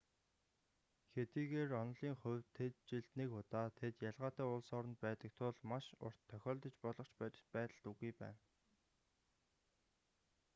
хэдийгээр 1.13 1.71
онолын 1.81 2.15
хувьд 2.21 2.47
тэд 2.57 2.73
жилд 2.89 3.11
нэг 3.19 3.29
удаа 3.39 3.65
тэд 3.79 3.95
ялгаатай 4.09 4.47
улс 4.49 4.69
оронд 4.77 4.97
байдаг 5.05 5.31
тул 5.39 5.55
маш 5.71 5.85
урт 6.05 6.19
тохиолдож 6.31 6.75
болох 6.83 7.07
ч 7.09 7.13
бодит 7.19 7.45
байдалд 7.55 7.83
үгүй 7.91 8.11
байна 8.21 8.39